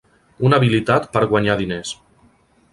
Un 0.47 0.55
habilitat 0.57 1.05
per 1.17 1.23
guanyar 1.35 1.59
diners. 1.63 1.95